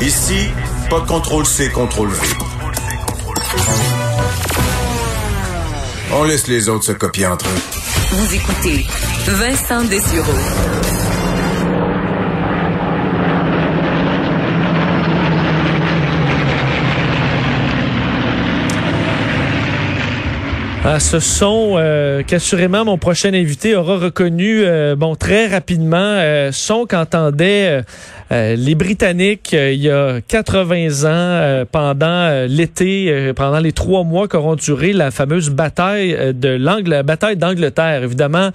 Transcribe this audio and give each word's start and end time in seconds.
Ici, 0.00 0.50
pas 0.90 1.00
de 1.00 1.06
contrôle 1.06 1.46
C, 1.46 1.70
contrôle 1.70 2.10
V. 2.10 2.20
On 6.12 6.24
laisse 6.24 6.46
les 6.48 6.68
autres 6.68 6.84
se 6.84 6.92
copier 6.92 7.26
entre 7.26 7.46
eux. 7.46 7.60
Vous 8.12 8.34
écoutez 8.34 8.86
Vincent 9.26 9.84
Dessureau. 9.84 11.15
Ah, 20.88 21.00
ce 21.00 21.18
son 21.18 21.74
euh, 21.78 22.22
qu'assurément 22.22 22.84
mon 22.84 22.96
prochain 22.96 23.34
invité 23.34 23.74
aura 23.74 23.98
reconnu 23.98 24.62
euh, 24.62 24.94
bon 24.94 25.16
très 25.16 25.48
rapidement 25.48 25.96
euh, 25.98 26.52
son 26.52 26.86
qu'entendait 26.86 27.82
euh, 28.32 28.56
les 28.56 28.74
Britanniques, 28.74 29.54
euh, 29.54 29.72
il 29.72 29.80
y 29.80 29.90
a 29.90 30.20
80 30.20 31.04
ans, 31.04 31.10
euh, 31.12 31.64
pendant 31.70 32.46
l'été, 32.48 33.32
pendant 33.36 33.60
les 33.60 33.72
trois 33.72 34.02
mois 34.02 34.26
qu'auront 34.26 34.56
duré 34.56 34.92
la 34.92 35.10
fameuse 35.10 35.50
bataille 35.50 36.34
de 36.34 36.48
l'Angle, 36.48 37.02
bataille 37.04 37.36
d'Angleterre, 37.36 38.02
évidemment, 38.02 38.50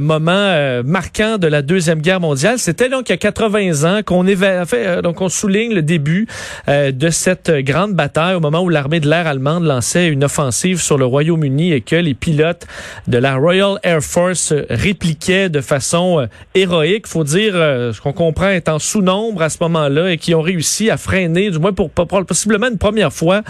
moment 0.00 0.82
marquant 0.84 1.38
de 1.38 1.46
la 1.46 1.62
deuxième 1.62 2.00
guerre 2.00 2.20
mondiale. 2.20 2.58
C'était 2.58 2.88
donc 2.88 3.08
il 3.08 3.12
y 3.12 3.14
a 3.14 3.18
80 3.18 3.84
ans 3.84 4.00
qu'on 4.04 4.24
fait, 4.66 5.02
donc 5.02 5.20
on 5.20 5.28
souligne 5.28 5.74
le 5.74 5.82
début 5.82 6.26
de 6.68 7.10
cette 7.10 7.50
grande 7.50 7.94
bataille 7.94 8.34
au 8.34 8.40
moment 8.40 8.62
où 8.62 8.68
l'armée 8.68 9.00
de 9.00 9.08
l'air 9.08 9.26
allemande 9.26 9.64
lançait 9.64 10.08
une 10.08 10.24
offensive 10.24 10.80
sur 10.80 10.98
le 10.98 11.04
Royaume-Uni 11.04 11.45
et 11.46 11.80
que 11.80 11.96
les 11.96 12.14
pilotes 12.14 12.66
de 13.06 13.18
la 13.18 13.36
Royal 13.36 13.78
Air 13.82 14.02
Force 14.02 14.52
répliquaient 14.68 15.48
de 15.48 15.60
façon 15.60 16.26
héroïque. 16.54 17.06
Faut 17.06 17.24
dire, 17.24 17.54
ce 17.54 18.00
qu'on 18.00 18.12
comprend 18.12 18.50
étant 18.50 18.78
sous-nombre 18.78 19.42
à 19.42 19.48
ce 19.48 19.58
moment-là 19.60 20.12
et 20.12 20.18
qui 20.18 20.34
ont 20.34 20.42
réussi 20.42 20.90
à 20.90 20.96
freiner, 20.96 21.50
du 21.50 21.58
moins 21.58 21.72
pour, 21.72 21.90
possiblement 21.90 22.68
une 22.68 22.78
première 22.78 23.12
fois, 23.12 23.42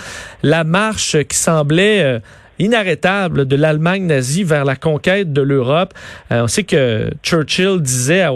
la 0.42 0.64
marche 0.64 1.16
qui 1.24 1.36
semblait 1.36 2.02
euh, 2.02 2.18
inarrêtable 2.58 3.46
de 3.46 3.56
l'Allemagne 3.56 4.04
nazie 4.06 4.44
vers 4.44 4.64
la 4.64 4.76
conquête 4.76 5.32
de 5.32 5.42
l'Europe. 5.42 5.94
Euh, 6.32 6.42
on 6.42 6.48
sait 6.48 6.64
que 6.64 7.10
Churchill 7.22 7.80
disait 7.80 8.26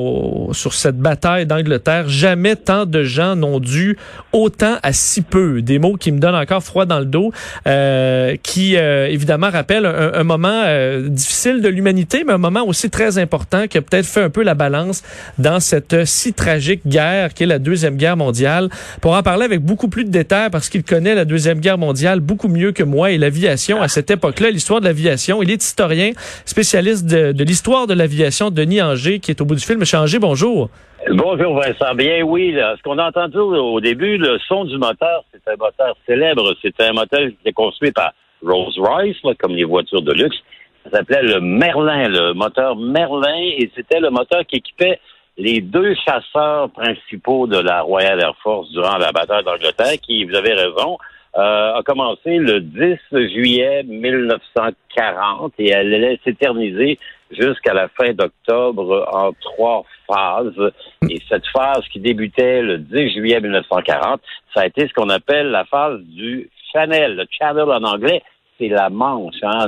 sur 0.52 0.74
cette 0.74 0.98
bataille 0.98 1.46
d'Angleterre, 1.46 2.08
jamais 2.08 2.56
tant 2.56 2.86
de 2.86 3.02
gens 3.02 3.36
n'ont 3.36 3.60
dû 3.60 3.96
autant 4.32 4.77
à 4.82 4.92
si 4.92 5.22
peu. 5.22 5.62
Des 5.62 5.78
mots 5.78 5.96
qui 5.96 6.12
me 6.12 6.18
donnent 6.18 6.34
encore 6.34 6.62
froid 6.62 6.86
dans 6.86 6.98
le 6.98 7.04
dos, 7.04 7.32
euh, 7.66 8.36
qui 8.42 8.77
euh, 8.77 9.08
évidemment 9.08 9.50
rappellent 9.50 9.86
un, 9.86 10.24
moment 10.24 10.64
difficile 11.08 11.60
de 11.60 11.68
l'humanité, 11.68 12.24
mais 12.27 12.32
un 12.32 12.38
moment 12.38 12.64
aussi 12.64 12.90
très 12.90 13.18
important 13.18 13.66
qui 13.66 13.78
a 13.78 13.82
peut-être 13.82 14.06
fait 14.06 14.22
un 14.22 14.30
peu 14.30 14.42
la 14.42 14.55
balance 14.55 15.02
dans 15.38 15.60
cette 15.60 16.05
si 16.05 16.32
tragique 16.32 16.86
guerre 16.86 17.34
qui 17.34 17.44
est 17.44 17.46
la 17.46 17.58
Deuxième 17.58 17.96
Guerre 17.96 18.16
mondiale. 18.16 18.68
Pour 19.00 19.14
en 19.14 19.22
parler 19.22 19.44
avec 19.44 19.60
beaucoup 19.60 19.88
plus 19.88 20.05
de 20.05 20.10
détails, 20.10 20.50
parce 20.50 20.68
qu'il 20.68 20.84
connaît 20.84 21.14
la 21.14 21.24
Deuxième 21.24 21.60
Guerre 21.60 21.78
mondiale 21.78 22.20
beaucoup 22.20 22.48
mieux 22.48 22.72
que 22.72 22.82
moi 22.82 23.10
et 23.10 23.18
l'aviation 23.18 23.82
à 23.82 23.88
cette 23.88 24.09
époque-là, 24.11 24.50
l'histoire 24.50 24.80
de 24.80 24.86
l'aviation. 24.86 25.42
Il 25.42 25.50
est 25.50 25.62
historien, 25.62 26.12
spécialiste 26.44 27.06
de, 27.06 27.44
l'histoire 27.44 27.86
de 27.86 27.94
l'aviation, 27.94 28.50
Denis 28.50 28.83
Anger, 28.83 29.19
qui 29.20 29.30
est 29.30 29.41
au 29.41 29.44
bout 29.44 29.55
du 29.55 29.64
film. 29.64 29.80
Monsieur 29.80 29.98
Anger, 29.98 30.19
bonjour. 30.19 30.69
Bonjour 31.08 31.55
Vincent. 31.55 31.94
Bien 31.94 32.22
oui, 32.22 32.55
ce 32.55 32.83
qu'on 32.83 32.98
a 32.98 33.08
entendu 33.08 33.39
au 33.39 33.80
début, 33.80 34.19
le 34.19 34.39
son 34.47 34.64
du 34.64 34.77
moteur, 34.77 35.25
c'est 35.33 35.50
un 35.50 35.56
moteur 35.56 35.97
célèbre. 36.06 36.55
C'est 36.62 36.78
un 36.80 36.92
moteur 36.92 37.20
qui 37.20 37.36
était 37.41 37.52
construit 37.52 37.92
par 37.92 38.12
Rolls-Royce, 38.42 39.17
comme 39.39 39.52
les 39.52 39.64
voitures 39.64 40.02
de 40.02 40.12
luxe. 40.12 40.36
Ça 40.84 40.91
s'appelait 40.91 41.22
le 41.22 41.41
Merlin, 41.41 42.08
le 42.08 42.33
moteur 42.34 42.77
Merlin, 42.77 43.36
et 43.58 43.70
c'était 43.77 44.00
le 44.00 44.11
moteur 44.11 44.47
qui 44.47 44.56
équipait 44.56 44.98
les 45.36 45.61
deux 45.61 45.95
chasseurs 45.95 46.70
principaux 46.70 47.47
de 47.47 47.58
la 47.58 47.83
Royal 47.83 48.20
Air 48.20 48.34
Force 48.42 48.70
durant 48.70 48.98
la 48.98 49.12
bataille 49.12 49.45
d'Angleterre, 49.45 49.98
qui, 50.02 50.24
vous 50.24 50.34
avez 50.34 50.52
raison, 50.52 50.98
euh, 51.36 51.75
a 51.75 51.83
commencé 51.84 52.39
le 52.39 52.61
10 52.61 52.98
juillet 53.33 53.84
1940 53.84 55.52
et 55.58 55.70
elle 55.70 55.95
allait 55.95 56.18
s'éterniser 56.24 56.98
jusqu'à 57.30 57.73
la 57.73 57.89
fin 57.89 58.13
d'octobre 58.13 59.08
en 59.13 59.33
trois 59.40 59.85
phases. 60.08 60.73
Et 61.08 61.20
cette 61.29 61.46
phase 61.46 61.86
qui 61.92 62.01
débutait 62.01 62.63
le 62.63 62.79
10 62.79 63.13
juillet 63.14 63.40
1940, 63.40 64.20
ça 64.52 64.63
a 64.63 64.67
été 64.67 64.89
ce 64.89 64.92
qu'on 64.92 65.08
appelle 65.08 65.51
la 65.51 65.64
phase 65.64 66.01
du 66.01 66.51
Channel, 66.73 67.14
le 67.14 67.27
Channel 67.30 67.70
en 67.70 67.85
anglais. 67.85 68.23
C'est 68.58 68.69
la 68.69 68.90
Manche, 68.90 69.42
hein, 69.42 69.67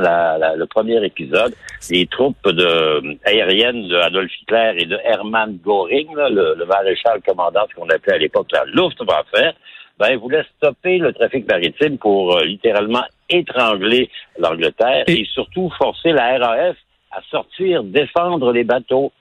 le 0.55 0.67
premier 0.67 1.03
épisode. 1.03 1.55
Les 1.91 2.07
troupes 2.07 2.47
aériennes 3.25 3.89
de 3.89 3.97
Adolf 3.97 4.31
Hitler 4.43 4.75
et 4.79 4.85
de 4.85 4.99
Hermann 5.05 5.59
Göring, 5.65 6.15
le, 6.15 6.55
le 6.59 6.67
maréchal 6.67 7.23
commandant, 7.27 7.63
ce 7.71 7.75
qu'on 7.75 7.89
appelait 7.89 8.17
à 8.17 8.19
l'époque 8.19 8.49
la 8.53 8.65
Luftwaffe, 8.67 9.55
ben, 9.99 10.17
voulait 10.19 10.45
stopper 10.57 10.99
le 10.99 11.13
trafic 11.13 11.47
maritime 11.47 11.99
pour 11.99 12.37
euh, 12.37 12.45
littéralement 12.45 13.05
étrangler 13.29 14.11
l'Angleterre 14.39 15.05
et... 15.07 15.25
surtout 15.33 15.71
forcer 15.79 16.13
la 16.13 16.39
RAF 16.39 16.77
à 17.11 17.21
sortir, 17.31 17.85
défendre 17.85 18.53
les 18.53 18.65
bateaux. 18.65 19.13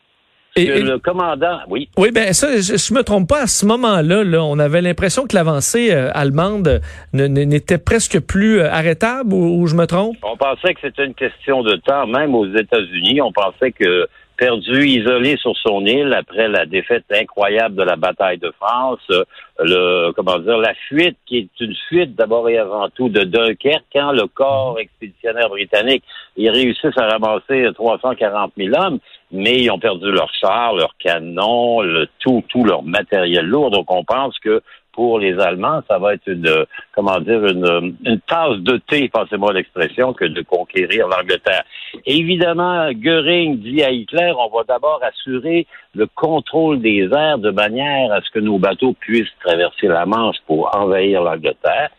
Et, 0.58 0.82
le 0.82 1.00
commandant, 1.00 1.60
oui. 1.70 1.88
Oui, 1.98 2.12
ben 2.12 2.34
ça, 2.34 2.58
je, 2.58 2.76
je 2.76 2.94
me 2.94 3.04
trompe 3.04 3.30
pas. 3.30 3.44
À 3.44 3.48
ce 3.48 3.66
moment-là, 3.66 4.26
là, 4.26 4.44
on 4.44 4.60
avait 4.60 4.82
l'impression 4.82 5.26
que 5.26 5.34
l'avancée 5.34 5.94
euh, 5.94 6.10
allemande 6.14 6.82
n'était 7.14 7.78
presque 7.78 8.20
plus 8.20 8.60
euh, 8.60 8.70
arrêtable, 8.70 9.34
ou, 9.34 9.62
ou, 9.62 9.68
je 9.68 9.76
me 9.76 9.86
trompe? 9.86 10.18
On 10.24 10.36
pensait 10.36 10.74
que 10.74 10.82
c'était 10.82 11.06
une 11.06 11.14
question 11.14 11.64
de 11.64 11.76
temps, 11.78 12.06
même 12.06 12.36
aux 12.36 12.48
États-Unis. 12.54 13.22
On 13.22 13.32
pensait 13.32 13.72
que 13.72 14.10
perdu, 14.42 14.88
isolé 14.88 15.38
sur 15.38 15.56
son 15.56 15.86
île 15.86 16.16
après 16.16 16.48
la 16.48 16.66
défaite 16.66 17.06
incroyable 17.12 17.76
de 17.76 17.84
la 17.84 17.96
bataille 17.96 18.40
de 18.40 18.52
France, 18.60 18.98
euh, 19.12 19.24
le 19.60 20.12
comment 20.14 20.40
dire 20.40 20.58
la 20.58 20.74
fuite 20.88 21.16
qui 21.28 21.38
est 21.38 21.60
une 21.60 21.76
fuite 21.88 22.16
d'abord 22.16 22.50
et 22.50 22.58
avant 22.58 22.90
tout 22.90 23.08
de 23.08 23.24
Dunkerque 23.24 23.86
quand 23.94 24.12
le 24.12 24.26
corps 24.26 24.80
expéditionnaire 24.80 25.50
britannique 25.50 26.04
ils 26.38 26.50
réussissent 26.50 26.98
à 26.98 27.06
ramasser 27.06 27.68
340 27.76 28.54
000 28.58 28.70
hommes, 28.82 28.98
mais 29.32 29.60
ils 29.60 29.70
ont 29.70 29.78
perdu 29.78 30.12
leurs 30.12 30.34
chars, 30.34 30.74
leurs 30.74 30.96
canons, 30.98 31.84
tout 32.18 32.44
tout 32.50 32.64
leur 32.64 32.82
matériel 32.82 33.46
lourd. 33.46 33.70
Donc 33.70 33.92
on 33.92 34.04
pense 34.04 34.40
que 34.40 34.64
pour 34.94 35.20
les 35.20 35.40
Allemands, 35.40 35.82
ça 35.88 35.98
va 36.00 36.14
être 36.14 36.28
une, 36.28 36.66
comment 36.94 37.20
dire, 37.20 37.46
une, 37.46 37.96
une 38.06 38.20
tasse 38.22 38.58
de 38.58 38.78
thé, 38.78 39.10
passez-moi 39.10 39.54
l'expression, 39.54 40.14
que 40.14 40.26
de 40.26 40.42
conquérir 40.42 41.08
l'Angleterre. 41.08 41.64
Évidemment, 42.06 42.92
Göring 42.92 43.60
dit 43.60 43.84
à 43.84 43.92
Hitler, 43.92 44.34
on 44.38 44.56
va 44.56 44.64
d'abord 44.64 45.00
assurer 45.04 45.68
le 45.96 46.08
contrôle 46.08 46.82
des 46.82 47.10
airs 47.12 47.40
de 47.40 47.52
manière 47.52 48.12
à 48.12 48.22
ce 48.22 48.30
que 48.32 48.40
nos 48.40 48.58
bateaux 48.58 48.94
puissent 48.94 49.34
traverser 49.44 49.88
la 49.88 50.06
Manche 50.06 50.38
pour 50.48 50.76
envahir 50.76 51.24
l'Angleterre. 51.24 51.90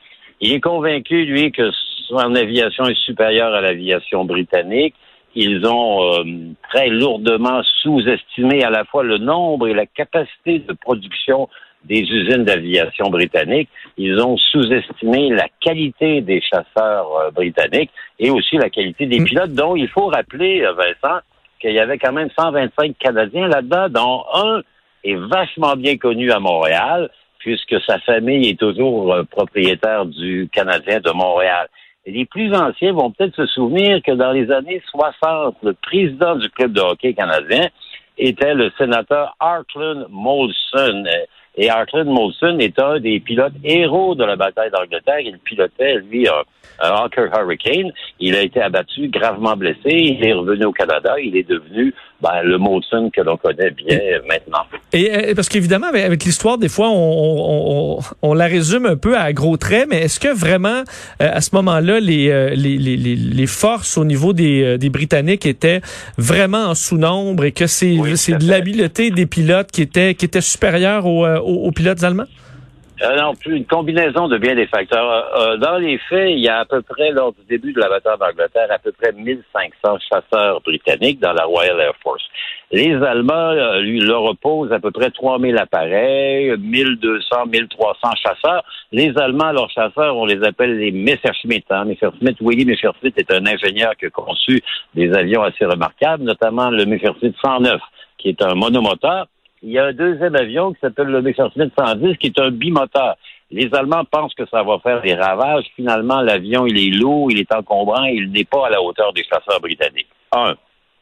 Il 0.40 0.52
est 0.52 0.60
convaincu, 0.60 1.24
lui, 1.24 1.52
que 1.52 1.70
son 2.08 2.34
aviation 2.34 2.84
est 2.84 2.98
supérieure 2.98 3.54
à 3.54 3.60
l'aviation 3.60 4.24
britannique. 4.24 4.94
Ils 5.34 5.64
ont 5.66 6.12
euh, 6.12 6.24
très 6.68 6.88
lourdement 6.88 7.62
sous-estimé 7.82 8.64
à 8.64 8.70
la 8.70 8.84
fois 8.84 9.02
le 9.02 9.18
nombre 9.18 9.66
et 9.68 9.72
la 9.72 9.86
capacité 9.86 10.58
de 10.58 10.72
production 10.74 11.48
des 11.84 12.00
usines 12.00 12.44
d'aviation 12.44 13.10
britanniques. 13.10 13.68
Ils 13.96 14.20
ont 14.20 14.36
sous-estimé 14.36 15.30
la 15.30 15.48
qualité 15.60 16.20
des 16.20 16.40
chasseurs 16.40 17.08
euh, 17.16 17.30
britanniques 17.30 17.90
et 18.18 18.30
aussi 18.30 18.56
la 18.56 18.70
qualité 18.70 19.06
des 19.06 19.20
mm. 19.20 19.24
pilotes, 19.24 19.52
dont 19.52 19.76
il 19.76 19.88
faut 19.88 20.06
rappeler, 20.06 20.62
euh, 20.62 20.72
Vincent, 20.72 21.20
qu'il 21.60 21.72
y 21.72 21.78
avait 21.78 21.98
quand 21.98 22.12
même 22.12 22.28
125 22.36 22.96
Canadiens 22.98 23.48
là-dedans, 23.48 23.88
dont 23.88 24.24
un 24.34 24.62
est 25.04 25.14
vachement 25.14 25.74
bien 25.76 25.96
connu 25.96 26.30
à 26.30 26.38
Montréal, 26.38 27.10
puisque 27.38 27.80
sa 27.86 27.98
famille 28.00 28.50
est 28.50 28.58
toujours 28.58 29.12
euh, 29.12 29.24
propriétaire 29.24 30.06
du 30.06 30.48
Canadien 30.52 31.00
de 31.00 31.10
Montréal. 31.10 31.68
Et 32.04 32.12
les 32.12 32.24
plus 32.24 32.52
anciens 32.54 32.92
vont 32.92 33.10
peut-être 33.10 33.36
se 33.36 33.46
souvenir 33.46 34.00
que 34.02 34.12
dans 34.12 34.32
les 34.32 34.50
années 34.50 34.82
60, 34.90 35.56
le 35.62 35.72
président 35.74 36.36
du 36.36 36.48
club 36.50 36.72
de 36.72 36.80
hockey 36.80 37.14
canadien 37.14 37.68
était 38.18 38.54
le 38.54 38.70
sénateur 38.76 39.36
Artland 39.38 40.06
Molson. 40.10 41.04
Et 41.56 41.68
Arthur 41.68 42.04
Molson 42.06 42.58
est 42.60 42.78
un 42.78 42.98
des 42.98 43.20
pilotes 43.20 43.52
héros 43.62 44.14
de 44.14 44.24
la 44.24 44.36
bataille 44.36 44.70
d'Angleterre. 44.70 45.20
Il 45.20 45.38
pilotait, 45.38 45.96
lui, 45.96 46.26
un, 46.26 46.42
Hawker 46.80 47.28
Hurricane. 47.32 47.92
Il 48.20 48.34
a 48.34 48.42
été 48.42 48.60
abattu, 48.60 49.08
gravement 49.08 49.56
blessé. 49.56 49.90
Il 49.90 50.24
est 50.24 50.32
revenu 50.32 50.64
au 50.64 50.72
Canada. 50.72 51.14
Il 51.20 51.36
est 51.36 51.48
devenu 51.48 51.94
ben, 52.22 52.42
le 52.42 52.56
Molson 52.56 53.10
que 53.14 53.20
l'on 53.20 53.36
connaît 53.36 53.70
bien 53.70 53.98
maintenant. 54.28 54.64
Et, 54.92 55.34
parce 55.34 55.48
qu'évidemment, 55.48 55.88
avec, 55.88 56.24
l'histoire, 56.24 56.56
des 56.56 56.68
fois, 56.68 56.88
on, 56.90 57.98
on, 58.22 58.34
la 58.34 58.46
résume 58.46 58.86
un 58.86 58.96
peu 58.96 59.16
à 59.18 59.32
gros 59.32 59.56
traits, 59.56 59.88
mais 59.90 60.02
est-ce 60.02 60.20
que 60.20 60.32
vraiment, 60.32 60.82
euh, 61.20 61.30
à 61.32 61.40
ce 61.40 61.50
moment-là, 61.54 61.98
les, 61.98 62.30
euh, 62.30 62.50
les, 62.50 62.78
les, 62.78 62.96
les, 62.96 63.46
forces 63.46 63.98
au 63.98 64.04
niveau 64.04 64.32
des, 64.32 64.62
euh, 64.62 64.78
des 64.78 64.88
Britanniques 64.88 65.46
étaient 65.46 65.80
vraiment 66.16 66.66
en 66.66 66.74
sous-nombre 66.74 67.44
et 67.44 67.52
que 67.52 67.66
c'est 67.66 67.96
c'est 68.14 68.38
de 68.38 68.48
l'habileté 68.48 69.10
des 69.10 69.26
pilotes 69.26 69.72
qui 69.72 69.82
était, 69.82 70.14
qui 70.14 70.24
était 70.24 70.40
supérieure 70.40 71.06
aux, 71.06 71.26
aux, 71.42 71.70
pilotes 71.72 72.02
allemands? 72.02 72.26
Euh, 73.02 73.16
non, 73.16 73.34
plus 73.34 73.56
une 73.56 73.64
combinaison 73.64 74.28
de 74.28 74.38
bien 74.38 74.54
des 74.54 74.66
facteurs. 74.66 75.26
Euh, 75.36 75.56
dans 75.56 75.76
les 75.78 75.98
faits, 76.08 76.30
il 76.30 76.38
y 76.38 76.48
a 76.48 76.60
à 76.60 76.64
peu 76.64 76.82
près, 76.82 77.10
lors 77.10 77.32
du 77.32 77.40
début 77.48 77.72
de 77.72 77.80
la 77.80 77.88
bataille 77.88 78.18
d'Angleterre, 78.18 78.68
à 78.70 78.78
peu 78.78 78.92
près 78.92 79.12
1500 79.12 79.98
chasseurs 80.08 80.60
britanniques 80.60 81.18
dans 81.18 81.32
la 81.32 81.44
Royal 81.44 81.80
Air 81.80 81.94
Force. 82.02 82.22
Les 82.70 82.94
Allemands 82.94 83.50
euh, 83.50 83.80
lui, 83.80 83.98
leur 83.98 84.24
opposent 84.24 84.72
à 84.72 84.78
peu 84.78 84.92
près 84.92 85.10
3000 85.10 85.58
appareils, 85.58 86.56
1200, 86.58 87.46
1300 87.46 88.10
chasseurs. 88.22 88.64
Les 88.92 89.12
Allemands, 89.18 89.50
leurs 89.50 89.70
chasseurs, 89.70 90.16
on 90.16 90.26
les 90.26 90.42
appelle 90.44 90.78
les 90.78 90.92
Messerschmitt. 90.92 91.64
Hein. 91.70 91.86
Messerschmitt, 91.86 92.36
Willy 92.40 92.64
Messerschmitt 92.64 93.18
est 93.18 93.32
un 93.32 93.44
ingénieur 93.46 93.96
qui 93.98 94.06
a 94.06 94.10
conçu 94.10 94.62
des 94.94 95.12
avions 95.12 95.42
assez 95.42 95.64
remarquables, 95.64 96.22
notamment 96.22 96.70
le 96.70 96.84
Messerschmitt 96.84 97.34
109, 97.44 97.80
qui 98.18 98.28
est 98.28 98.42
un 98.42 98.54
monomoteur. 98.54 99.26
Il 99.62 99.70
y 99.70 99.78
a 99.78 99.86
un 99.86 99.92
deuxième 99.92 100.34
avion 100.34 100.72
qui 100.72 100.80
s'appelle 100.80 101.06
le 101.06 101.22
Messerschmitt 101.22 101.72
110, 101.78 102.16
qui 102.16 102.26
est 102.26 102.40
un 102.40 102.50
bimoteur. 102.50 103.14
Les 103.52 103.72
Allemands 103.74 104.04
pensent 104.04 104.34
que 104.34 104.46
ça 104.46 104.64
va 104.64 104.78
faire 104.80 105.02
des 105.02 105.14
ravages. 105.14 105.66
Finalement, 105.76 106.20
l'avion, 106.20 106.66
il 106.66 106.78
est 106.78 106.90
lourd, 106.90 107.30
il 107.30 107.38
est 107.38 107.54
encombrant, 107.54 108.04
il 108.04 108.32
n'est 108.32 108.44
pas 108.44 108.66
à 108.66 108.70
la 108.70 108.82
hauteur 108.82 109.12
des 109.12 109.22
chasseurs 109.22 109.60
britanniques. 109.60 110.08
Un. 110.32 110.56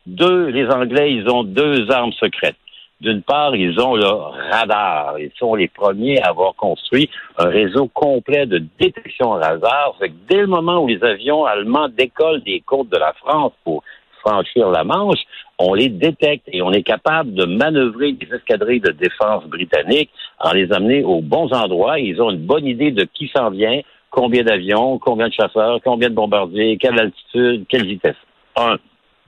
Deux, 0.07 0.49
les 0.49 0.67
Anglais, 0.67 1.15
ils 1.15 1.29
ont 1.31 1.43
deux 1.43 1.91
armes 1.91 2.13
secrètes. 2.13 2.57
D'une 3.01 3.23
part, 3.23 3.57
ils 3.57 3.81
ont 3.81 3.95
le 3.95 4.07
radar. 4.07 5.19
Ils 5.19 5.33
sont 5.39 5.55
les 5.55 5.69
premiers 5.69 6.21
à 6.21 6.29
avoir 6.31 6.55
construit 6.55 7.09
un 7.39 7.47
réseau 7.47 7.89
complet 7.89 8.45
de 8.45 8.63
détection 8.79 9.31
radar. 9.31 9.95
Fait 9.99 10.13
dès 10.29 10.41
le 10.41 10.49
moment 10.49 10.85
où 10.85 10.89
les 10.89 11.03
avions 11.03 11.47
allemands 11.47 11.89
décollent 11.89 12.43
des 12.43 12.61
côtes 12.61 12.91
de 12.91 12.99
la 12.99 13.15
France 13.15 13.53
pour 13.65 13.83
franchir 14.21 14.69
la 14.69 14.85
Manche, 14.85 15.21
on 15.63 15.75
les 15.75 15.91
détecte 15.91 16.49
et 16.51 16.63
on 16.63 16.73
est 16.73 16.83
capable 16.83 17.35
de 17.35 17.45
manœuvrer 17.45 18.13
des 18.13 18.35
escadrilles 18.35 18.81
de 18.81 18.93
défense 18.93 19.45
britanniques 19.45 20.11
en 20.39 20.53
les 20.53 20.73
amener 20.73 21.05
aux 21.05 21.21
bons 21.21 21.53
endroits. 21.53 21.99
Ils 21.99 22.21
ont 22.23 22.31
une 22.31 22.47
bonne 22.47 22.67
idée 22.67 22.91
de 22.91 23.05
qui 23.05 23.29
s'en 23.29 23.51
vient, 23.51 23.81
combien 24.09 24.43
d'avions, 24.43 24.99
combien 24.99 25.29
de 25.29 25.35
chasseurs, 25.35 25.81
combien 25.85 26.09
de 26.09 26.15
bombardiers, 26.15 26.79
quelle 26.79 26.99
altitude, 26.99 27.67
quelle 27.69 27.87
vitesse. 27.87 28.17
Un. 28.57 28.79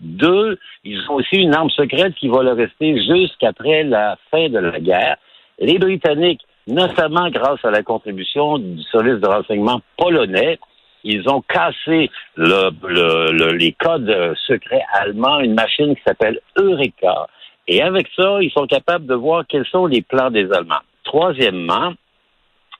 Deux, 0.01 0.59
ils 0.85 0.99
ont 1.11 1.15
aussi 1.17 1.37
une 1.37 1.55
arme 1.55 1.71
secrète 1.71 2.15
qui 2.15 2.29
va 2.29 2.43
leur 2.43 2.57
rester 2.57 2.97
jusqu'après 3.05 3.85
la 3.85 4.17
fin 4.31 4.49
de 4.49 4.59
la 4.59 4.81
guerre. 4.81 5.17
Les 5.61 5.79
Britanniques, 5.79 6.41
notamment 6.67 7.29
grâce 7.29 7.63
à 7.63 7.71
la 7.71 7.83
contribution 7.83 8.59
du 8.59 8.83
service 8.91 9.21
de 9.21 9.29
renseignement 9.29 9.81
polonais, 9.99 10.59
ils 11.05 11.29
ont 11.29 11.43
cassé 11.43 12.11
les 12.37 13.77
codes 13.79 14.35
secrets 14.47 14.85
allemands, 14.93 15.41
une 15.41 15.55
machine 15.55 15.95
qui 15.97 16.03
s'appelle 16.03 16.41
Eureka. 16.59 17.27
Et 17.69 17.83
avec 17.83 18.09
ça, 18.17 18.39
ils 18.41 18.51
sont 18.51 18.67
capables 18.67 19.07
de 19.07 19.15
voir 19.15 19.45
quels 19.49 19.67
sont 19.67 19.87
les 19.87 20.03
plans 20.03 20.31
des 20.31 20.53
Allemands. 20.53 20.83
Troisièmement, 21.05 21.95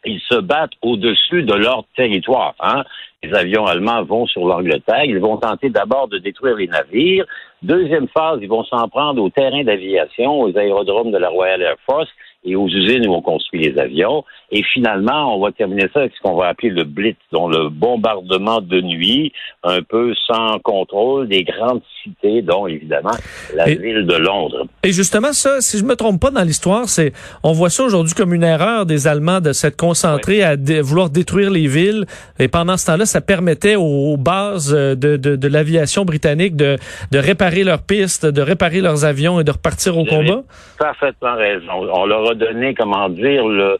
ils 0.05 0.21
se 0.29 0.41
battent 0.41 0.73
au-dessus 0.83 1.45
de 1.45 1.55
leur 1.55 1.85
territoire. 1.97 2.55
Hein. 2.61 2.85
Les 3.23 3.33
avions 3.35 3.67
allemands 3.67 4.03
vont 4.03 4.27
sur 4.27 4.47
l'Angleterre, 4.47 5.05
ils 5.05 5.21
vont 5.21 5.37
tenter 5.37 5.71
d'abord 5.71 6.09
de 6.09 6.19
détruire 6.19 6.57
les 6.57 6.67
navires. 6.67 7.25
Deuxième 7.63 8.09
phase, 8.09 8.41
ils 8.43 8.49
vont 8.49 8.65
s'en 8.65 8.89
prendre 8.89 9.23
au 9.23 9.31
terrain 9.31 9.63
d'aviation, 9.63 10.41
aux 10.41 10.57
aérodromes 10.57 11.13
de 11.13 11.19
la 11.19 11.29
Royal 11.29 11.63
Air 11.63 11.77
Force 11.87 12.09
et 12.45 12.57
aux 12.57 12.67
usines 12.67 13.07
où 13.07 13.15
on 13.15 13.23
construit 13.23 13.61
les 13.69 13.79
avions. 13.79 14.25
Et 14.51 14.63
finalement, 14.63 15.37
on 15.37 15.41
va 15.41 15.53
terminer 15.53 15.89
ça 15.93 16.01
avec 16.01 16.13
ce 16.15 16.21
qu'on 16.21 16.35
va 16.35 16.49
appeler 16.49 16.71
le 16.71 16.85
blitz, 16.85 17.17
dont 17.33 17.49
le 17.49 17.69
bombardement 17.69 18.61
de 18.61 18.81
nuit, 18.81 19.33
un 19.63 19.83
peu 19.83 20.13
sans 20.27 20.59
contrôle 20.59 21.29
des 21.29 21.45
grandes 21.45 21.83
cités, 22.03 22.43
dont 22.43 22.67
évidemment 22.67 23.17
la 23.55 23.67
ville 23.67 24.07
de 24.07 24.17
Londres. 24.17 24.67
Et 24.83 24.93
justement, 24.93 25.33
ça, 25.33 25.61
si 25.61 25.79
je 25.79 25.85
me 25.85 25.95
trompe 25.95 26.21
pas 26.21 26.31
dans 26.31 26.43
l'histoire, 26.43 26.89
c'est 26.89 27.13
on 27.43 27.53
voit 27.53 27.71
ça 27.71 27.85
aujourd'hui 27.85 28.15
comme 28.15 28.35
une 28.35 28.43
erreur 28.43 28.87
des 28.87 29.07
Allemands 29.07 29.41
de 29.41 29.53
s'être 29.53 29.77
concentrés 29.77 30.43
à 30.43 30.57
vouloir 30.83 31.11
détruire 31.11 31.51
les 31.51 31.67
villes. 31.67 32.07
Et 32.39 32.49
pendant 32.49 32.77
ce 32.77 32.87
temps-là, 32.87 33.07
ça 33.07 33.21
permettait 33.21 33.77
aux, 33.77 34.17
bases 34.17 34.73
de, 34.73 34.95
de, 34.95 35.37
de 35.37 35.49
l'aviation 35.49 36.05
britannique 36.05 36.57
de, 36.57 36.77
de 37.11 37.19
réparer 37.19 37.65
leurs 37.65 37.83
pistes, 37.83 38.27
de 38.27 38.43
réparer 38.43 38.81
leurs 38.81 39.05
avions 39.05 39.41
et 39.41 39.45
de 39.45 39.51
repartir 39.51 39.97
au 39.97 40.05
combat. 40.05 40.43
Parfaitement 40.79 41.37
raison. 41.37 41.73
On 41.95 42.07
leur 42.07 42.32
a 42.33 42.35
donné, 42.35 42.75
comment 42.75 43.09
dire, 43.09 43.47
le 43.47 43.79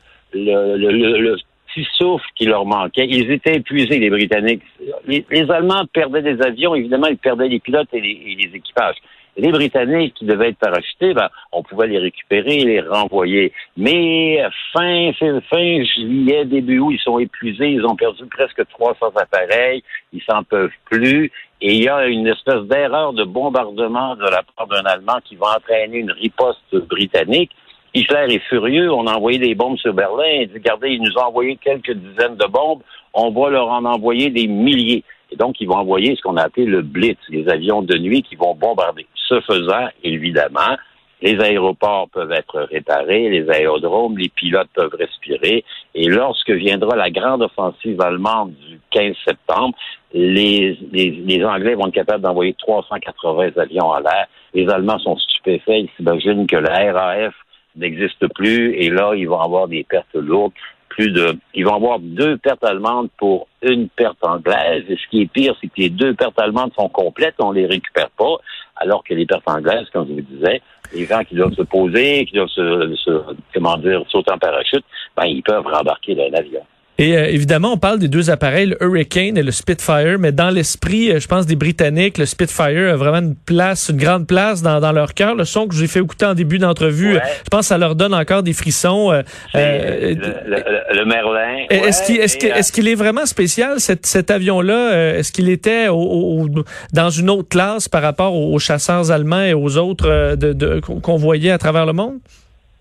petit 1.75 1.87
souffle 1.97 2.27
qui 2.37 2.47
leur 2.47 2.65
manquait. 2.65 3.07
Ils 3.09 3.31
étaient 3.31 3.57
épuisés, 3.57 3.99
les 3.99 4.11
Britanniques. 4.11 4.63
Les, 5.07 5.51
Allemands 5.51 5.85
perdaient 5.93 6.23
des 6.23 6.41
avions, 6.43 6.75
évidemment, 6.75 7.09
ils 7.09 7.19
perdaient 7.19 7.49
les 7.49 7.61
pilotes 7.61 7.89
et 7.93 8.01
les, 8.01 8.51
équipages. 8.55 8.97
les 9.37 9.51
Britanniques 9.51 10.15
qui 10.15 10.25
devaient 10.25 10.51
être 10.51 10.59
parachutés, 10.59 11.15
ben, 11.15 11.29
on 11.53 11.63
pouvait 11.63 11.89
les 11.89 11.99
récupérer, 11.99 12.59
les 12.59 12.81
renvoyer. 12.81 13.53
Mais 13.77 14.43
fin, 14.73 15.13
fin, 15.19 15.41
fin 15.43 15.85
juillet, 15.85 16.45
début 16.45 16.79
août, 16.79 16.93
ils 16.93 17.01
sont 17.01 17.19
épuisés, 17.19 17.71
ils 17.71 17.85
ont 17.85 17.97
perdu 17.97 18.25
presque 18.27 18.67
300 18.69 19.13
appareils, 19.17 19.83
ils 20.13 20.23
s'en 20.23 20.43
peuvent 20.43 20.71
plus. 20.91 21.31
Et 21.65 21.75
il 21.75 21.85
y 21.85 21.89
a 21.89 22.07
une 22.07 22.27
espèce 22.27 22.63
d'erreur 22.65 23.13
de 23.13 23.23
bombardement 23.23 24.17
de 24.17 24.25
la 24.25 24.43
part 24.57 24.67
d'un 24.67 24.85
Allemand 24.85 25.19
qui 25.25 25.37
va 25.37 25.57
entraîner 25.57 25.99
une 25.99 26.11
riposte 26.11 26.75
britannique. 26.89 27.53
Hitler 27.95 28.27
est 28.35 28.49
furieux, 28.49 28.91
on 28.91 29.07
a 29.07 29.15
envoyé 29.15 29.39
des 29.39 29.55
bombes 29.55 29.77
sur 29.77 29.93
Berlin, 29.93 30.25
il 30.41 30.49
dit, 30.49 30.55
regardez, 30.55 30.91
ils 30.93 31.03
nous 31.03 31.17
ont 31.19 31.27
envoyé 31.27 31.57
quelques 31.57 31.93
dizaines 31.93 32.37
de 32.37 32.47
bombes, 32.47 32.81
on 33.13 33.31
va 33.31 33.51
leur 33.51 33.69
en 33.69 33.85
envoyer 33.85 34.31
des 34.31 34.47
milliers. 34.47 35.05
Et 35.31 35.37
donc, 35.37 35.61
ils 35.61 35.69
vont 35.69 35.77
envoyer 35.77 36.17
ce 36.17 36.23
qu'on 36.23 36.37
a 36.37 36.45
appelé 36.45 36.67
le 36.67 36.83
Blitz, 36.83 37.19
les 37.29 37.49
avions 37.49 37.83
de 37.83 37.97
nuit 37.99 38.23
qui 38.23 38.37
vont 38.37 38.55
bombarder. 38.55 39.07
Ce 39.15 39.41
faisant, 39.43 39.89
évidemment, 40.03 40.77
les 41.23 41.39
aéroports 41.41 42.09
peuvent 42.13 42.33
être 42.33 42.63
réparés, 42.63 43.29
les 43.29 43.49
aérodromes, 43.49 44.19
les 44.19 44.29
pilotes 44.29 44.69
peuvent 44.75 44.95
respirer. 44.99 45.65
Et 45.95 46.09
lorsque 46.09 46.51
viendra 46.51 46.97
la 46.97 47.11
grande 47.11 47.43
offensive 47.43 48.01
allemande 48.01 48.55
du 48.69 48.81
15 48.91 49.15
septembre, 49.27 49.77
les, 50.13 50.79
les, 50.93 51.11
les 51.11 51.45
Anglais 51.45 51.75
vont 51.75 51.87
être 51.87 51.95
capables 51.95 52.23
d'envoyer 52.23 52.55
380 52.55 53.53
avions 53.57 53.93
à 53.93 54.01
l'air. 54.01 54.27
Les 54.53 54.69
Allemands 54.69 54.99
sont 54.99 55.17
stupéfaits. 55.17 55.85
Ils 55.85 55.91
s'imaginent 55.97 56.47
que 56.47 56.57
la 56.57 56.93
RAF 56.93 57.35
n'existe 57.77 58.27
plus 58.35 58.75
et 58.75 58.91
là, 58.91 59.13
ils 59.15 59.29
vont 59.29 59.41
avoir 59.41 59.69
des 59.69 59.85
pertes 59.85 60.15
lourdes. 60.15 60.53
Plus 60.89 61.11
de, 61.11 61.39
ils 61.55 61.65
vont 61.65 61.75
avoir 61.75 61.99
deux 62.01 62.37
pertes 62.37 62.63
allemandes 62.65 63.09
pour 63.17 63.49
une 63.63 63.89
perte 63.89 64.23
anglaise. 64.23 64.85
Et 64.91 64.97
ce 64.97 65.09
qui 65.11 65.23
est 65.23 65.27
pire, 65.27 65.57
c'est 65.59 65.69
que 65.69 65.79
les 65.79 65.89
deux 65.89 66.13
pertes 66.13 66.39
allemandes 66.39 66.73
sont 66.75 66.91
complètes, 66.91 67.37
on 67.39 67.51
les 67.51 67.65
récupère 67.65 68.11
pas, 68.11 68.37
alors 68.77 69.03
que 69.03 69.15
les 69.15 69.25
pertes 69.25 69.49
anglaises, 69.49 69.89
comme 69.91 70.07
je 70.07 70.13
vous 70.13 70.21
disais, 70.21 70.61
les 70.93 71.07
gens 71.07 71.25
qui 71.25 71.35
doivent 71.35 71.55
se 71.55 71.63
poser, 71.63 72.27
qui 72.27 72.35
doivent 72.35 72.49
se, 72.49 72.95
se 72.97 73.23
comment 73.55 73.79
dire, 73.79 74.03
sauter 74.11 74.33
en 74.33 74.39
parachute, 74.39 74.85
ben, 75.17 75.25
ils 75.25 75.43
peuvent 75.43 75.67
rembarquer 75.67 76.15
l'avion. 76.15 76.63
Et 76.99 77.17
euh, 77.17 77.27
évidemment, 77.27 77.73
on 77.73 77.79
parle 77.79 77.99
des 77.99 78.09
deux 78.09 78.29
appareils, 78.29 78.67
le 78.67 78.77
Hurricane 78.83 79.39
et 79.39 79.43
le 79.43 79.51
Spitfire, 79.51 80.19
mais 80.19 80.31
dans 80.31 80.51
l'esprit, 80.51 81.11
euh, 81.11 81.21
je 81.21 81.27
pense, 81.27 81.47
des 81.47 81.57
Britanniques, 81.57 82.19
le 82.19 82.27
Spitfire 82.27 82.93
a 82.93 82.97
vraiment 82.97 83.19
une 83.27 83.35
place, 83.35 83.89
une 83.89 83.97
grande 83.97 84.27
place 84.27 84.61
dans, 84.61 84.79
dans 84.79 84.93
leur 84.93 85.15
cœur. 85.15 85.35
Le 85.35 85.47
son 85.47 85.67
que 85.67 85.75
j'ai 85.75 85.87
fait 85.87 86.01
écouter 86.01 86.27
en 86.27 86.35
début 86.35 86.59
d'entrevue, 86.59 87.15
je 87.15 87.49
pense 87.51 87.61
que 87.61 87.67
ça 87.67 87.79
leur 87.79 87.97
donne 87.97 88.13
encore 88.13 88.43
des 88.43 88.53
frissons. 88.53 89.11
Euh, 89.11 89.23
le, 89.55 90.15
le, 90.47 90.63
le, 90.95 91.05
Merlin. 91.07 91.65
Est-ce 91.71 92.05
qu'il 92.05 92.21
est, 92.21 92.45
est, 92.45 92.71
qu'il 92.71 92.87
est, 92.87 92.95
vraiment 92.95 93.25
spécial, 93.25 93.81
cet, 93.81 94.05
cet 94.05 94.31
avion-là? 94.31 95.17
Est-ce 95.17 95.33
qu'il 95.33 95.49
était 95.49 95.89
au, 95.89 96.47
dans 96.93 97.11
une 97.11 97.31
autre 97.31 97.49
classe 97.49 97.89
par 97.89 98.03
rapport 98.03 98.35
aux, 98.35 98.59
chasseurs 98.59 99.11
allemands 99.11 99.43
et 99.43 99.55
aux 99.55 99.79
autres 99.79 100.37
de, 100.37 100.53
de, 100.53 100.81
qu'on 100.81 101.17
voyait 101.17 101.51
à 101.51 101.59
travers 101.59 101.87
le 101.87 101.95
monde? 101.95 102.19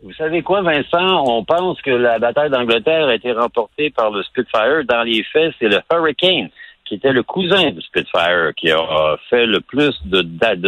Vous 0.03 0.13
savez 0.13 0.41
quoi, 0.41 0.61
Vincent? 0.61 1.23
On 1.27 1.43
pense 1.43 1.79
que 1.81 1.91
la 1.91 2.17
bataille 2.17 2.49
d'Angleterre 2.49 3.07
a 3.07 3.15
été 3.15 3.31
remportée 3.31 3.91
par 3.91 4.09
le 4.09 4.23
Spitfire. 4.23 4.83
Dans 4.85 5.03
les 5.03 5.23
faits, 5.23 5.53
c'est 5.59 5.67
le 5.67 5.79
Hurricane 5.91 6.49
qui 6.85 6.95
était 6.95 7.13
le 7.13 7.23
cousin 7.23 7.69
du 7.69 7.81
Spitfire 7.81 8.51
qui 8.57 8.71
a 8.71 9.15
fait 9.29 9.45
le 9.45 9.61
plus 9.61 9.95
de, 10.05 10.21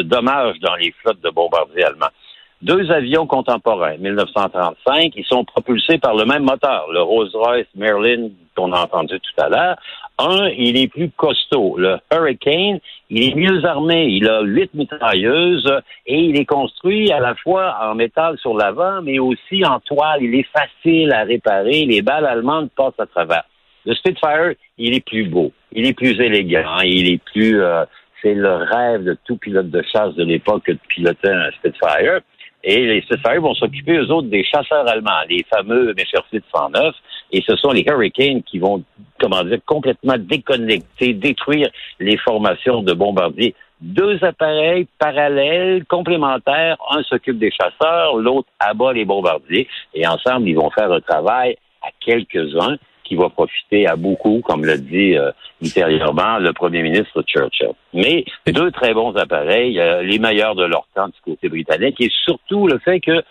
dommages 0.04 0.60
dans 0.60 0.76
les 0.76 0.94
flottes 1.02 1.22
de 1.22 1.30
bombardiers 1.30 1.84
allemands. 1.84 2.14
Deux 2.62 2.92
avions 2.92 3.28
contemporains, 3.28 3.98
1935, 3.98 5.14
ils 5.18 5.26
sont 5.26 5.44
propulsés 5.44 5.98
par 5.98 6.16
le 6.16 6.24
même 6.24 6.44
moteur, 6.44 6.88
le 6.94 7.02
Rolls-Royce 7.02 7.68
Merlin 7.76 8.30
qu'on 8.56 8.72
a 8.72 8.82
entendu 8.82 9.20
tout 9.20 9.42
à 9.42 9.50
l'heure. 9.50 9.76
Un, 10.20 10.48
il 10.50 10.78
est 10.78 10.88
plus 10.88 11.10
costaud. 11.10 11.76
Le 11.78 11.98
Hurricane, 12.12 12.80
il 13.10 13.24
est 13.24 13.36
mieux 13.36 13.66
armé. 13.66 14.06
Il 14.06 14.28
a 14.30 14.42
huit 14.42 14.74
mitrailleuses 14.74 15.72
et 16.06 16.20
il 16.20 16.40
est 16.40 16.46
construit 16.46 17.12
à 17.12 17.20
la 17.20 17.36
fois 17.36 17.76
en 17.82 17.96
métal 17.96 18.38
sur 18.38 18.56
l'avant, 18.56 19.02
mais 19.02 19.20
aussi 19.20 19.66
en 19.66 19.80
toile. 19.80 20.22
Il 20.22 20.36
est 20.36 20.48
facile 20.56 21.12
à 21.14 21.24
réparer. 21.24 21.86
Les 21.86 22.02
balles 22.02 22.26
allemandes 22.26 22.70
passent 22.76 23.00
à 23.00 23.08
travers. 23.08 23.44
Le 23.86 23.96
Spitfire, 23.96 24.54
il 24.78 24.96
est 24.96 25.06
plus 25.06 25.28
beau. 25.28 25.52
Il 25.72 25.86
est 25.88 25.94
plus 25.94 26.20
élégant. 26.20 26.80
Il 26.84 27.12
est 27.12 27.24
plus... 27.24 27.62
Euh, 27.62 27.86
c'est 28.22 28.34
le 28.34 28.54
rêve 28.54 29.04
de 29.04 29.18
tout 29.26 29.36
pilote 29.36 29.70
de 29.70 29.84
chasse 29.92 30.16
de 30.16 30.24
l'époque 30.24 30.66
de 30.68 30.78
piloter 30.88 31.30
un 31.30 31.52
Spitfire. 31.52 32.22
Et 32.64 32.86
les 32.86 33.02
Spitfire 33.02 33.42
vont 33.42 33.54
s'occuper, 33.54 33.98
eux 33.98 34.10
autres, 34.10 34.30
des 34.30 34.46
chasseurs 34.46 34.88
allemands, 34.88 35.22
les 35.30 35.44
fameux 35.54 35.94
Messerschmitt 35.98 36.46
109. 36.56 36.96
Et 37.34 37.44
ce 37.46 37.56
sont 37.56 37.72
les 37.72 37.84
Hurricanes 37.86 38.44
qui 38.44 38.60
vont, 38.60 38.84
comment 39.20 39.44
dire, 39.44 39.58
complètement 39.66 40.16
déconnecter, 40.18 41.14
détruire 41.14 41.70
les 42.00 42.16
formations 42.18 42.84
de 42.84 42.94
bombardiers. 42.94 43.56
Deux 43.82 44.24
appareils 44.24 44.88
parallèles, 45.00 45.84
complémentaires. 45.86 46.78
Un 46.92 47.02
s'occupe 47.04 47.40
des 47.40 47.52
chasseurs, 47.52 48.16
l'autre 48.16 48.48
abat 48.60 48.94
les 48.94 49.04
bombardiers. 49.04 49.68
Et 49.96 50.08
ensemble, 50.08 50.48
ils 50.48 50.56
vont 50.56 50.70
faire 50.70 50.92
un 50.92 51.02
travail 51.02 51.58
à 51.82 51.90
quelques-uns 52.00 52.78
qui 53.04 53.16
va 53.16 53.30
profiter 53.30 53.88
à 53.88 53.96
beaucoup, 53.96 54.42
comme 54.46 54.64
l'a 54.64 54.78
dit 54.78 55.18
euh, 55.18 55.32
ultérieurement 55.62 56.38
le 56.38 56.54
premier 56.54 56.82
ministre 56.84 57.22
Churchill. 57.24 57.74
Mais 57.94 58.24
deux 58.48 58.72
très 58.72 58.94
bons 58.94 59.14
appareils, 59.18 59.80
euh, 59.80 60.02
les 60.04 60.20
meilleurs 60.20 60.56
de 60.56 60.64
leur 60.64 60.88
temps 60.96 61.08
du 61.08 61.20
côté 61.26 61.50
britannique, 61.50 62.00
et 62.00 62.10
surtout 62.24 62.68
le 62.68 62.80
fait 62.80 63.02
que 63.02 63.22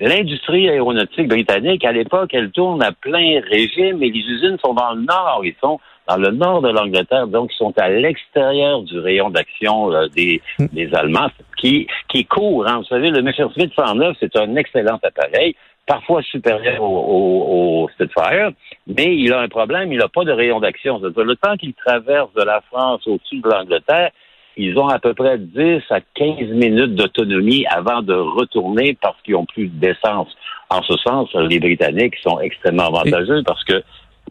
l'industrie 0.00 0.68
aéronautique 0.68 1.28
britannique, 1.28 1.84
à 1.84 1.92
l'époque, 1.92 2.30
elle 2.32 2.50
tourne 2.50 2.82
à 2.82 2.92
plein 2.92 3.40
régime 3.50 4.02
et 4.02 4.10
les 4.10 4.20
usines 4.20 4.58
sont 4.64 4.74
dans 4.74 4.94
le 4.94 5.02
nord. 5.02 5.40
Ils 5.44 5.54
sont 5.60 5.80
dans 6.08 6.16
le 6.16 6.30
nord 6.30 6.62
de 6.62 6.70
l'Angleterre, 6.70 7.26
donc 7.26 7.50
ils 7.52 7.56
sont 7.56 7.74
à 7.78 7.88
l'extérieur 7.88 8.82
du 8.82 8.98
rayon 8.98 9.30
d'action 9.30 9.92
euh, 9.92 10.06
des, 10.08 10.40
hmm. 10.58 10.66
des 10.72 10.94
Allemands, 10.94 11.30
qui, 11.58 11.86
qui 12.08 12.24
court. 12.24 12.66
Hein. 12.66 12.78
Vous 12.78 12.84
savez, 12.84 13.10
le 13.10 13.22
Messerschmitt 13.22 13.72
109, 13.74 14.16
c'est 14.18 14.34
un 14.36 14.56
excellent 14.56 14.98
appareil, 15.02 15.54
parfois 15.86 16.22
supérieur 16.22 16.82
au, 16.82 17.84
au, 17.84 17.88
Spitfire, 17.90 18.52
mais 18.86 19.16
il 19.16 19.32
a 19.32 19.40
un 19.40 19.48
problème, 19.48 19.92
il 19.92 19.98
n'a 19.98 20.08
pas 20.08 20.24
de 20.24 20.32
rayon 20.32 20.60
d'action. 20.60 20.98
Le 20.98 21.36
temps 21.36 21.56
qu'il 21.56 21.74
traverse 21.74 22.32
de 22.34 22.42
la 22.42 22.60
France 22.62 23.06
au-dessus 23.06 23.40
de 23.40 23.48
l'Angleterre, 23.48 24.10
ils 24.58 24.76
ont 24.76 24.88
à 24.88 24.98
peu 24.98 25.14
près 25.14 25.38
10 25.38 25.82
à 25.90 26.00
15 26.00 26.48
minutes 26.50 26.96
d'autonomie 26.96 27.64
avant 27.66 28.02
de 28.02 28.12
retourner 28.12 28.98
parce 29.00 29.16
qu'ils 29.22 29.36
ont 29.36 29.46
plus 29.46 29.68
d'essence. 29.68 30.28
En 30.68 30.82
ce 30.82 30.94
sens, 30.98 31.32
les 31.34 31.60
Britanniques 31.60 32.16
sont 32.22 32.40
extrêmement 32.40 32.88
avantageux 32.88 33.42
parce 33.46 33.62
que 33.64 33.82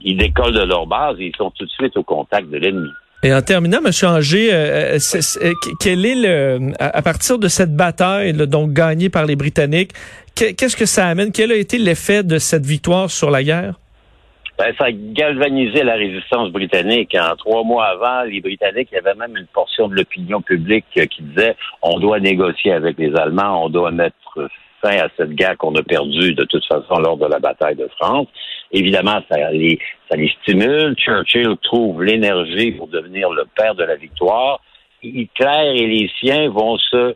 ils 0.02 0.18
décollent 0.18 0.54
de 0.54 0.64
leur 0.64 0.86
base 0.86 1.16
et 1.20 1.28
ils 1.28 1.36
sont 1.38 1.50
tout 1.52 1.66
de 1.66 1.72
suite 1.72 1.96
au 1.98 2.04
contact 2.04 2.50
de 2.50 2.58
l'ennemi. 2.58 2.90
Et 3.24 3.34
en 3.34 3.42
terminant, 3.42 3.80
M. 3.84 3.92
Anger, 4.04 4.54
euh, 4.54 4.98
euh, 4.98 5.22
euh, 5.42 5.54
quel 5.80 6.06
est 6.06 6.16
le, 6.16 6.72
à 6.80 7.02
partir 7.02 7.40
de 7.40 7.48
cette 7.48 7.76
bataille 7.76 8.34
donc 8.34 8.74
gagnée 8.74 9.10
par 9.10 9.26
les 9.26 9.36
Britanniques, 9.36 9.92
qu'est-ce 10.36 10.76
que 10.76 10.86
ça 10.86 11.08
amène? 11.08 11.32
Quel 11.32 11.52
a 11.52 11.56
été 11.56 11.80
l'effet 11.80 12.24
de 12.24 12.38
cette 12.38 12.66
victoire 12.66 13.10
sur 13.10 13.32
la 13.32 13.44
guerre? 13.44 13.80
Ben, 14.58 14.74
ça 14.78 14.86
a 14.86 14.92
galvanisé 14.92 15.84
la 15.84 15.96
résistance 15.96 16.50
britannique. 16.52 17.16
En 17.16 17.36
trois 17.36 17.64
mois 17.64 17.86
avant, 17.86 18.24
les 18.24 18.42
Britanniques, 18.42 18.90
il 18.92 18.96
y 18.96 18.98
avait 18.98 19.14
même 19.14 19.38
une 19.38 19.48
portion 19.48 19.88
de 19.88 19.96
l'opinion 19.96 20.42
publique 20.42 20.86
qui 20.92 21.24
disait 21.24 21.56
on 21.82 22.00
doit 22.00 22.20
négocier 22.20 22.74
avec 22.74 22.98
les 22.98 23.16
Allemands, 23.16 23.66
on 23.66 23.70
doit 23.70 23.92
mettre 23.92 24.16
fin 24.82 24.98
à 24.98 25.10
cette 25.16 25.34
guerre 25.34 25.58
qu'on 25.58 25.76
a 25.76 25.84
perdue 25.84 26.34
de 26.34 26.44
toute 26.44 26.66
façon 26.66 27.00
lors 27.00 27.18
de 27.18 27.26
la 27.26 27.40
bataille 27.40 27.76
de 27.76 27.88
France. 28.00 28.28
Évidemment, 28.72 29.22
ça 29.30 29.52
les, 29.52 29.80
ça 30.10 30.18
les 30.18 30.30
stimule. 30.42 30.96
Churchill 30.96 31.56
trouve 31.62 32.04
l'énergie 32.04 32.72
pour 32.72 32.88
devenir 32.88 33.30
le 33.30 33.46
père 33.56 33.76
de 33.76 33.84
la 33.84 33.96
victoire. 33.96 34.60
Hitler 35.04 35.74
et 35.76 35.88
les 35.88 36.12
siens 36.20 36.50
vont 36.50 36.78
se 36.78 37.16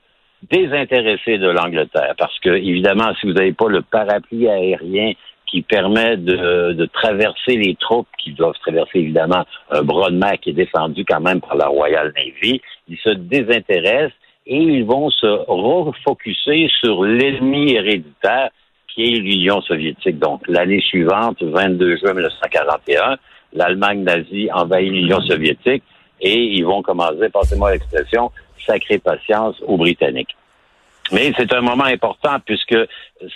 désintéresser 0.49 1.37
de 1.37 1.49
l'Angleterre 1.49 2.15
parce 2.17 2.37
que, 2.39 2.49
évidemment, 2.49 3.13
si 3.19 3.27
vous 3.27 3.33
n'avez 3.33 3.53
pas 3.53 3.67
le 3.67 3.81
parapluie 3.81 4.47
aérien 4.47 5.13
qui 5.51 5.61
permet 5.61 6.15
de, 6.15 6.71
de, 6.71 6.85
traverser 6.85 7.57
les 7.57 7.75
troupes 7.75 8.07
qui 8.17 8.31
doivent 8.31 8.57
traverser 8.61 8.99
évidemment 8.99 9.43
un 9.69 9.83
bras 9.83 10.09
de 10.09 10.37
qui 10.37 10.51
est 10.51 10.53
défendu 10.53 11.03
quand 11.03 11.19
même 11.19 11.41
par 11.41 11.55
la 11.57 11.67
Royal 11.67 12.13
Navy, 12.15 12.61
ils 12.87 12.97
se 12.97 13.09
désintéressent 13.09 14.15
et 14.47 14.55
ils 14.55 14.85
vont 14.85 15.09
se 15.09 15.27
refocuser 15.47 16.69
sur 16.79 17.03
l'ennemi 17.03 17.73
héréditaire 17.73 18.49
qui 18.87 19.03
est 19.03 19.19
l'Union 19.19 19.61
soviétique. 19.61 20.19
Donc, 20.19 20.41
l'année 20.47 20.81
suivante, 20.81 21.43
22 21.43 21.97
juin 21.97 22.13
1941, 22.13 23.17
l'Allemagne 23.53 24.03
nazie 24.03 24.49
envahit 24.53 24.91
l'Union 24.91 25.19
soviétique 25.21 25.83
et 26.21 26.37
ils 26.37 26.65
vont 26.65 26.81
commencer, 26.81 27.29
passez-moi 27.29 27.71
l'expression, 27.71 28.31
sacrée 28.65 28.99
patience 28.99 29.61
aux 29.65 29.77
Britanniques. 29.77 30.35
Mais 31.13 31.33
c'est 31.37 31.53
un 31.53 31.61
moment 31.61 31.85
important 31.85 32.37
puisque 32.45 32.77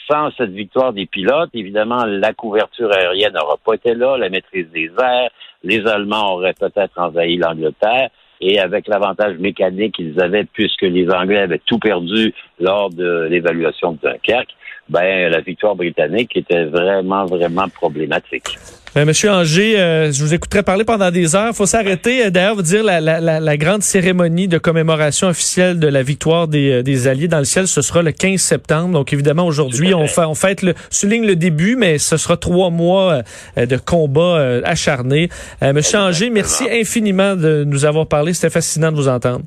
sans 0.08 0.32
cette 0.38 0.52
victoire 0.52 0.94
des 0.94 1.06
pilotes, 1.06 1.50
évidemment, 1.54 2.06
la 2.06 2.34
couverture 2.34 2.92
aérienne 2.94 3.34
n'aura 3.34 3.58
pas 3.58 3.74
été 3.74 3.94
là, 3.94 4.18
la 4.18 4.30
maîtrise 4.30 4.68
des 4.72 4.90
airs, 4.98 5.30
les 5.64 5.86
Allemands 5.86 6.36
auraient 6.36 6.54
peut-être 6.54 6.98
envahi 6.98 7.38
l'Angleterre 7.38 8.10
et 8.40 8.60
avec 8.60 8.88
l'avantage 8.88 9.38
mécanique 9.38 9.96
qu'ils 9.96 10.22
avaient 10.22 10.46
puisque 10.46 10.84
les 10.84 11.10
Anglais 11.10 11.40
avaient 11.40 11.62
tout 11.66 11.80
perdu 11.80 12.34
lors 12.60 12.90
de 12.90 13.28
l'évaluation 13.30 13.94
de 13.94 14.00
Dunkerque, 14.02 14.56
ben 14.90 15.30
la 15.30 15.42
victoire 15.42 15.76
britannique 15.76 16.36
était 16.36 16.66
vraiment, 16.66 17.26
vraiment 17.26 17.68
problématique. 17.70 18.58
Euh, 18.98 19.04
Monsieur 19.04 19.30
Anger, 19.30 19.78
euh, 19.78 20.12
je 20.14 20.24
vous 20.24 20.34
écouterai 20.34 20.64
parler 20.64 20.86
pendant 20.86 21.12
des 21.12 21.36
heures. 21.36 21.50
Il 21.50 21.54
faut 21.54 21.66
s'arrêter. 21.66 22.26
Euh, 22.26 22.30
d'ailleurs, 22.30 22.56
vous 22.56 22.62
dire 22.62 22.82
la, 22.82 23.02
la, 23.02 23.20
la, 23.20 23.58
grande 23.58 23.84
cérémonie 23.84 24.48
de 24.48 24.58
commémoration 24.58 25.28
officielle 25.28 25.80
de 25.80 25.88
la 25.88 26.02
victoire 26.02 26.48
des, 26.48 26.82
des, 26.82 27.08
Alliés 27.10 27.28
dans 27.28 27.40
le 27.40 27.46
ciel, 27.46 27.68
ce 27.68 27.82
sera 27.82 28.02
le 28.02 28.14
15 28.14 28.40
septembre. 28.40 28.94
Donc, 28.94 29.12
évidemment, 29.12 29.46
aujourd'hui, 29.46 29.94
on, 29.94 30.08
fait, 30.08 30.24
on 30.24 30.34
fête 30.34 30.62
le, 30.62 30.76
souligne 30.90 31.26
le 31.26 31.36
début, 31.36 31.76
mais 31.76 31.98
ce 31.98 32.16
sera 32.16 32.38
trois 32.38 32.70
mois 32.70 33.22
de 33.58 33.78
combat 33.78 34.62
acharné. 34.64 35.30
Monsieur 35.62 36.00
Anger, 36.00 36.30
merci 36.30 36.64
infiniment 36.72 37.36
de 37.36 37.66
nous 37.66 37.84
avoir 37.84 38.08
parlé. 38.08 38.34
C'était 38.34 38.50
fascinant 38.50 38.92
de 38.92 38.96
vous 38.96 39.10
entendre. 39.10 39.42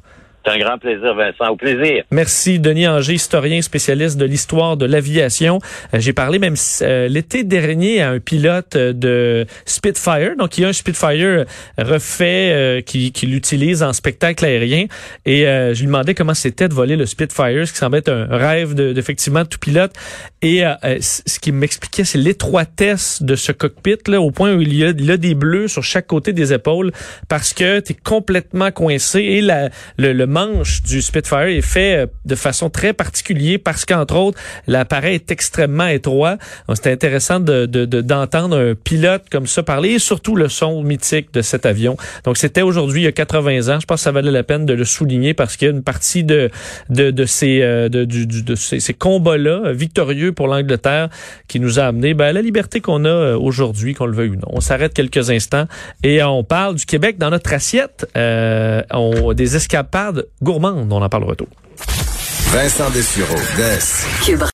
C'est 0.49 0.55
un 0.55 0.65
grand 0.65 0.79
plaisir, 0.79 1.15
Vincent. 1.15 1.51
Au 1.51 1.57
plaisir. 1.57 2.05
Merci, 2.11 2.59
Denis 2.59 2.89
Anger, 2.89 3.13
historien 3.13 3.61
spécialiste 3.61 4.17
de 4.17 4.25
l'histoire 4.25 4.79
de 4.79 4.87
l'aviation. 4.87 5.59
Euh, 5.93 6.01
j'ai 6.01 6.15
parlé 6.15 6.39
même 6.39 6.55
euh, 6.81 7.07
l'été 7.09 7.45
dernier 7.45 8.01
à 8.01 8.11
un 8.11 8.19
pilote 8.19 8.75
de 8.75 9.45
Spitfire. 9.67 10.37
Donc, 10.39 10.57
il 10.57 10.63
y 10.63 10.65
a 10.65 10.69
un 10.69 10.73
Spitfire 10.73 11.45
refait 11.77 12.83
qui, 12.87 13.13
qui 13.13 13.27
l'utilise 13.27 13.83
en 13.83 13.93
spectacle 13.93 14.45
aérien. 14.45 14.87
Et 15.27 15.47
euh, 15.47 15.75
je 15.75 15.81
lui 15.81 15.87
demandais 15.87 16.15
comment 16.15 16.35
c'était 16.35 16.69
de 16.69 16.75
voler 16.75 16.97
le 16.97 17.05
Spitfire, 17.05 17.67
ce 17.67 17.73
qui 17.73 17.79
semble 17.79 17.99
être 17.99 18.09
un 18.11 18.27
rêve 18.31 18.75
d'effectivement 18.75 19.43
de, 19.43 19.49
tout 19.49 19.59
pilote. 19.59 19.93
Et 20.41 20.63
ce 21.01 21.39
qui 21.41 21.53
m'expliquait, 21.53 22.05
c'est 22.05 22.19
l'étroitesse 22.19 23.23
de 23.23 23.35
ce 23.35 23.53
cockpit, 23.53 23.99
là, 24.07 24.21
au 24.21 24.31
point 24.31 24.55
où 24.55 24.63
il 24.63 24.75
y, 24.75 24.85
a, 24.85 24.91
il 24.97 25.11
a 25.11 25.17
des 25.17 25.35
bleus 25.35 25.69
sur 25.69 25.83
chaque 25.83 26.07
côté 26.07 26.33
des 26.33 26.53
épaules, 26.53 26.93
parce 27.29 27.53
que 27.53 27.81
tu 27.81 27.93
es 27.93 27.97
complètement 27.97 28.71
coincé 28.71 29.21
et 29.21 29.41
la, 29.41 29.69
le, 29.99 30.13
le 30.13 30.27
du 30.85 31.03
Spitfire 31.03 31.49
est 31.49 31.61
fait 31.61 31.97
euh, 31.97 32.07
de 32.25 32.35
façon 32.35 32.71
très 32.71 32.93
particulière 32.93 33.59
parce 33.63 33.85
qu'entre 33.85 34.17
autres, 34.17 34.39
l'appareil 34.67 35.17
est 35.17 35.31
extrêmement 35.31 35.87
étroit. 35.87 36.37
C'était 36.75 36.93
intéressant 36.93 37.41
de, 37.41 37.67
d'entendre 37.67 38.57
un 38.57 38.75
pilote 38.75 39.25
comme 39.31 39.47
ça 39.47 39.63
parler 39.63 39.91
et 39.91 39.99
surtout 39.99 40.37
le 40.37 40.49
son 40.49 40.83
mythique 40.83 41.33
de 41.33 41.43
cet 41.43 41.67
avion. 41.67 41.97
Donc 42.25 42.37
c'était 42.37 42.63
aujourd'hui 42.63 43.03
il 43.03 43.05
y 43.05 43.09
a 43.09 43.13
80 43.13 43.75
ans. 43.75 43.81
Je 43.81 43.87
pense 43.87 44.01
que 44.01 44.05
ça 44.05 44.13
valait 44.13 44.31
la 44.31 44.43
peine 44.43 44.67
de 44.67 44.75
le 44.75 44.85
souligner 44.85 45.35
parce 45.35 45.57
qu'il 45.57 45.67
y 45.67 45.71
a 45.71 45.75
une 45.75 45.83
partie 45.83 46.25
de 46.25 46.51
de, 46.91 47.11
de 47.11 47.25
ces 47.25 47.61
euh, 47.63 47.89
de, 47.89 48.05
de 48.05 48.55
ces, 48.55 48.95
combats-là 48.95 49.73
victorieux 49.73 50.33
pour 50.33 50.49
l'Angleterre 50.49 51.09
qui 51.47 51.61
nous 51.61 51.79
a 51.79 51.85
amené 51.85 52.15
ben, 52.15 52.27
à 52.27 52.33
la 52.33 52.43
liberté 52.43 52.81
qu'on 52.81 53.05
a 53.05 53.09
euh, 53.09 53.39
aujourd'hui, 53.39 53.95
qu'on 53.95 54.07
le 54.07 54.15
veuille 54.15 54.31
ou 54.31 54.37
non. 54.37 54.49
On 54.49 54.61
s'arrête 54.61 54.95
quelques 54.95 55.31
instants 55.31 55.67
et 56.03 56.23
on 56.23 56.45
parle 56.45 56.77
du 56.77 56.87
Québec 56.87 57.19
dans 57.19 57.31
notre 57.31 57.53
assiette. 57.53 58.09
Euh, 58.17 58.83
on, 58.91 59.33
des 59.33 59.57
escapades 59.57 60.27
gourmande. 60.43 60.93
On 60.93 61.03
en 61.03 61.09
parle 61.09 61.25
retour. 61.25 61.49
Vincent 62.53 62.89
Dessureau, 62.91 63.37
Des. 63.57 64.33